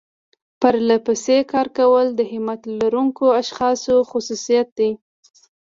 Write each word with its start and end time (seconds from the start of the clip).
پرلپسې 0.61 1.37
کار 1.51 1.67
کول 1.77 2.05
د 2.15 2.19
همت 2.31 2.61
لرونکو 2.79 3.25
اشخاصو 3.41 3.95
خصوصيت 4.09 4.67
دی. 4.77 4.91